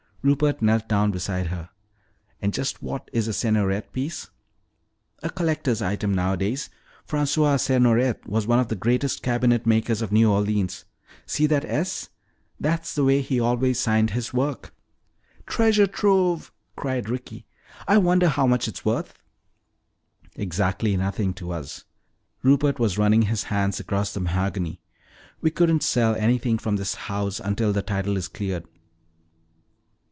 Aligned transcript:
Rupert 0.23 0.61
knelt 0.61 0.87
down 0.87 1.09
beside 1.09 1.47
her. 1.47 1.71
"And 2.43 2.53
just 2.53 2.83
what 2.83 3.09
is 3.11 3.27
a 3.27 3.33
Sergnoret 3.33 3.91
piece?" 3.91 4.29
"A 5.23 5.31
collector's 5.31 5.81
item 5.81 6.13
nowadays. 6.13 6.69
François 7.09 7.59
Sergnoret 7.59 8.27
was 8.27 8.45
one 8.45 8.59
of 8.59 8.67
the 8.67 8.75
greatest 8.75 9.23
cabinet 9.23 9.65
makers 9.65 10.03
of 10.03 10.11
New 10.11 10.29
Orleans. 10.31 10.85
See 11.25 11.47
that 11.47 11.65
'S' 11.65 12.09
that's 12.59 12.93
the 12.93 13.03
way 13.03 13.21
he 13.23 13.39
always 13.39 13.79
signed 13.79 14.11
his 14.11 14.31
work." 14.31 14.75
"Treasure 15.47 15.87
trove!" 15.87 16.51
cried 16.75 17.09
Ricky. 17.09 17.47
"I 17.87 17.97
wonder 17.97 18.27
how 18.27 18.45
much 18.45 18.67
it's 18.67 18.85
worth?" 18.85 19.15
"Exactly 20.35 20.95
nothing 20.97 21.33
to 21.33 21.49
us." 21.51 21.85
Rupert 22.43 22.77
was 22.77 22.95
running 22.99 23.23
his 23.23 23.45
hands 23.45 23.79
across 23.79 24.13
the 24.13 24.19
mahogany. 24.19 24.81
"We 25.41 25.49
couldn't 25.49 25.81
sell 25.81 26.13
anything 26.13 26.59
from 26.59 26.75
this 26.75 26.93
house 26.93 27.39
until 27.39 27.73
the 27.73 27.81
title 27.81 28.17
is 28.17 28.27
cleared." 28.27 28.67